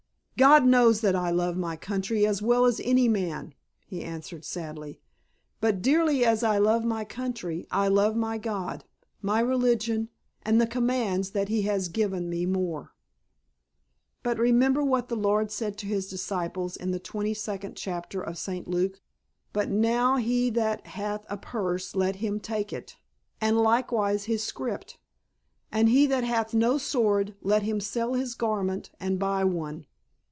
[0.37, 3.53] "God knows that I love my country as well as any man,"
[3.85, 4.99] he answered sadly.
[5.59, 8.83] "But dearly as I love my country I love my God,
[9.21, 10.09] my religion
[10.41, 12.95] and the commands that He has given more."
[14.23, 18.35] "But remember what the Lord said to His disciples, in the twenty second chapter of
[18.35, 18.67] St.
[18.67, 18.99] Luke:
[19.53, 22.97] 'But now he that hath a purse, let him take it,
[23.39, 24.85] and likewise his scrip:
[25.71, 29.85] and he that hath no sword, let him sell his garment, and buy one.